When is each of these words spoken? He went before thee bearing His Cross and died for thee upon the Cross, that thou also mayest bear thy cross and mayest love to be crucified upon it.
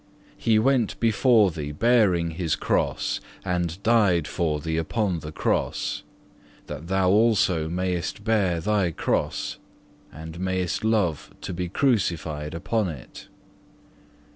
He 0.35 0.57
went 0.57 0.99
before 0.99 1.51
thee 1.51 1.71
bearing 1.71 2.31
His 2.31 2.55
Cross 2.55 3.21
and 3.45 3.77
died 3.83 4.27
for 4.27 4.59
thee 4.59 4.77
upon 4.77 5.19
the 5.19 5.31
Cross, 5.31 6.01
that 6.65 6.87
thou 6.87 7.11
also 7.11 7.69
mayest 7.69 8.23
bear 8.23 8.59
thy 8.59 8.89
cross 8.89 9.59
and 10.11 10.39
mayest 10.39 10.83
love 10.83 11.29
to 11.41 11.53
be 11.53 11.69
crucified 11.69 12.55
upon 12.55 12.89
it. 12.89 13.27